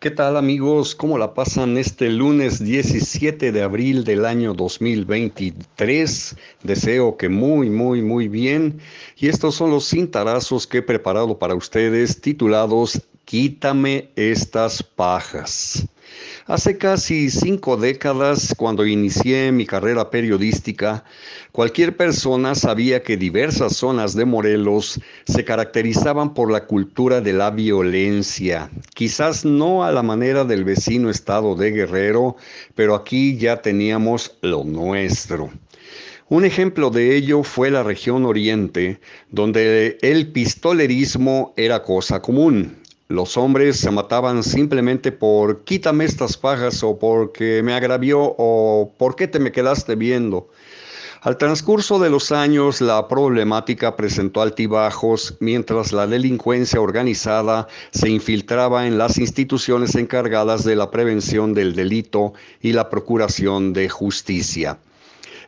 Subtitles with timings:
[0.00, 0.94] ¿Qué tal amigos?
[0.94, 6.36] ¿Cómo la pasan este lunes 17 de abril del año 2023?
[6.62, 8.80] Deseo que muy, muy, muy bien.
[9.18, 15.86] Y estos son los cintarazos que he preparado para ustedes titulados Quítame estas pajas.
[16.46, 21.04] Hace casi cinco décadas, cuando inicié mi carrera periodística,
[21.52, 27.52] cualquier persona sabía que diversas zonas de Morelos se caracterizaban por la cultura de la
[27.52, 32.34] violencia, quizás no a la manera del vecino estado de Guerrero,
[32.74, 35.52] pero aquí ya teníamos lo nuestro.
[36.28, 38.98] Un ejemplo de ello fue la región oriente,
[39.30, 42.79] donde el pistolerismo era cosa común.
[43.10, 49.16] Los hombres se mataban simplemente por quítame estas pajas o porque me agravió o por
[49.16, 50.48] qué te me quedaste viendo.
[51.22, 58.86] Al transcurso de los años, la problemática presentó altibajos mientras la delincuencia organizada se infiltraba
[58.86, 64.78] en las instituciones encargadas de la prevención del delito y la procuración de justicia.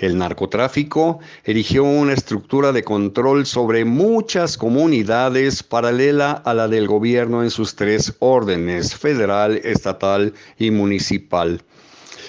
[0.00, 7.42] El narcotráfico erigió una estructura de control sobre muchas comunidades paralela a la del gobierno
[7.42, 11.60] en sus tres órdenes, federal, estatal y municipal.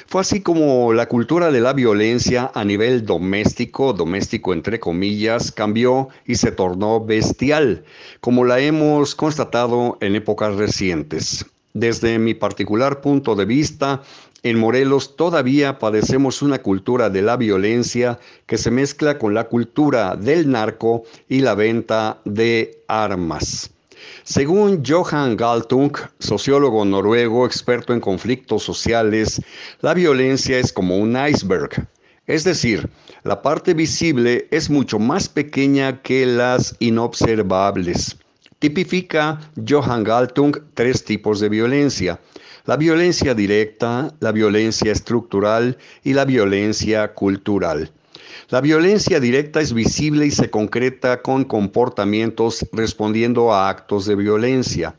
[0.08, 6.10] Fue así como la cultura de la violencia a nivel doméstico, doméstico entre comillas, cambió
[6.26, 7.86] y se tornó bestial,
[8.20, 11.46] como la hemos constatado en épocas recientes.
[11.74, 14.02] Desde mi particular punto de vista,
[14.44, 20.16] en Morelos todavía padecemos una cultura de la violencia que se mezcla con la cultura
[20.16, 23.70] del narco y la venta de armas.
[24.24, 29.42] Según Johan Galtung, sociólogo noruego experto en conflictos sociales,
[29.82, 31.88] la violencia es como un iceberg.
[32.28, 32.90] Es decir,
[33.24, 38.18] la parte visible es mucho más pequeña que las inobservables.
[38.62, 42.20] Tipifica Johan Galtung tres tipos de violencia.
[42.66, 47.92] La violencia directa, la violencia estructural y la violencia cultural.
[48.50, 54.94] La violencia directa es visible y se concreta con comportamientos respondiendo a actos de violencia.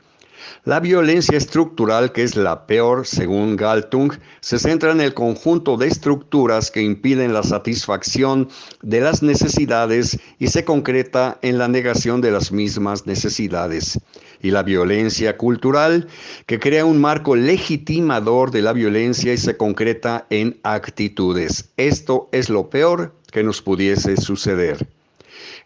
[0.64, 5.88] La violencia estructural, que es la peor según Galtung, se centra en el conjunto de
[5.88, 8.48] estructuras que impiden la satisfacción
[8.82, 13.98] de las necesidades y se concreta en la negación de las mismas necesidades.
[14.40, 16.08] Y la violencia cultural,
[16.46, 21.70] que crea un marco legitimador de la violencia y se concreta en actitudes.
[21.76, 24.86] Esto es lo peor que nos pudiese suceder.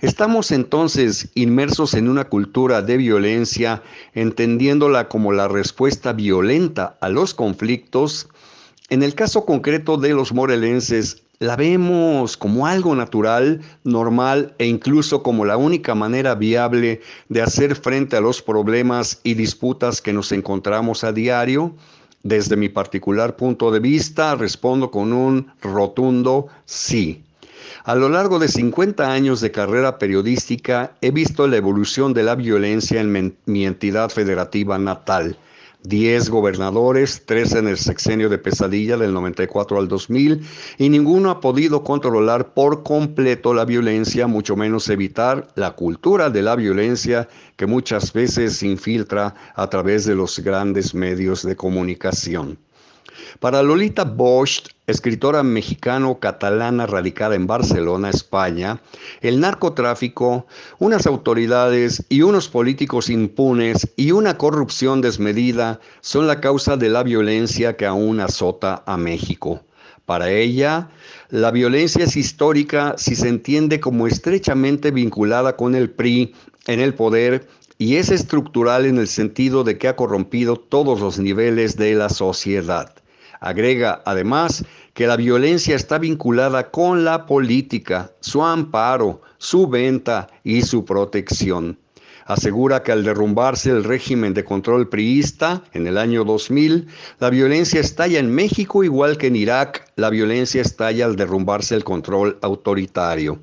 [0.02, 7.32] Estamos entonces inmersos en una cultura de violencia, entendiéndola como la respuesta violenta a los
[7.32, 8.28] conflictos.
[8.90, 15.22] En el caso concreto de los morelenses, la vemos como algo natural, normal e incluso
[15.22, 20.30] como la única manera viable de hacer frente a los problemas y disputas que nos
[20.30, 21.74] encontramos a diario.
[22.22, 27.22] Desde mi particular punto de vista, respondo con un rotundo sí.
[27.84, 32.34] A lo largo de 50 años de carrera periodística he visto la evolución de la
[32.34, 35.38] violencia en mi entidad federativa natal.
[35.86, 40.44] 10 gobernadores, 3 en el sexenio de pesadilla del 94 al 2000,
[40.78, 46.42] y ninguno ha podido controlar por completo la violencia, mucho menos evitar la cultura de
[46.42, 52.58] la violencia que muchas veces se infiltra a través de los grandes medios de comunicación.
[53.40, 58.80] Para Lolita Bosch, escritora mexicano-catalana radicada en Barcelona, España,
[59.20, 60.46] el narcotráfico,
[60.78, 67.02] unas autoridades y unos políticos impunes y una corrupción desmedida son la causa de la
[67.02, 69.60] violencia que aún azota a México.
[70.06, 70.88] Para ella,
[71.30, 76.32] la violencia es histórica si se entiende como estrechamente vinculada con el PRI
[76.68, 77.48] en el poder
[77.78, 82.09] y es estructural en el sentido de que ha corrompido todos los niveles de la
[82.09, 82.92] sociedad.
[83.41, 84.64] Agrega además
[84.94, 91.78] que la violencia está vinculada con la política, su amparo, su venta y su protección.
[92.25, 96.89] Asegura que al derrumbarse el régimen de control priista en el año 2000,
[97.21, 101.84] la violencia estalla en México igual que en Irak, la violencia estalla al derrumbarse el
[101.84, 103.39] control autoritario.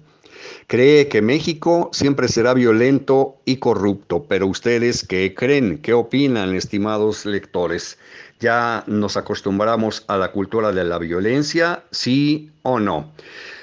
[0.67, 7.25] Cree que México siempre será violento y corrupto, pero ustedes qué creen, qué opinan, estimados
[7.25, 7.97] lectores.
[8.39, 13.11] ¿Ya nos acostumbramos a la cultura de la violencia, sí o no?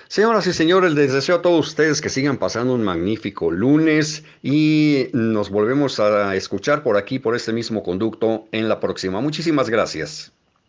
[0.08, 5.06] Señoras y señores, les deseo a todos ustedes que sigan pasando un magnífico lunes y
[5.12, 9.20] nos volvemos a escuchar por aquí, por este mismo conducto, en la próxima.
[9.20, 10.32] Muchísimas gracias.